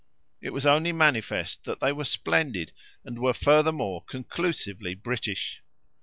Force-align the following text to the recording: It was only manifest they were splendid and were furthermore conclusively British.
It 0.41 0.49
was 0.49 0.65
only 0.65 0.91
manifest 0.91 1.69
they 1.79 1.91
were 1.91 2.05
splendid 2.05 2.71
and 3.05 3.19
were 3.19 3.35
furthermore 3.35 4.03
conclusively 4.03 4.95
British. 4.95 5.61